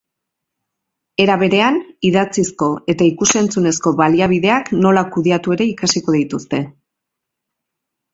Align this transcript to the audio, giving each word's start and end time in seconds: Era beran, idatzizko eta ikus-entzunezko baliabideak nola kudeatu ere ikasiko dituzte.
Era 1.25 1.33
beran, 1.41 1.75
idatzizko 2.09 2.69
eta 2.93 3.05
ikus-entzunezko 3.09 3.93
baliabideak 3.99 4.71
nola 4.87 5.03
kudeatu 5.17 5.55
ere 5.57 5.69
ikasiko 5.75 6.17
dituzte. 6.17 6.63